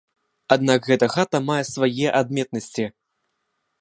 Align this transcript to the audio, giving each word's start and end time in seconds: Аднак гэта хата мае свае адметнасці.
Аднак 0.55 0.87
гэта 0.91 1.09
хата 1.15 1.41
мае 1.49 1.59
свае 1.73 2.07
адметнасці. 2.21 2.85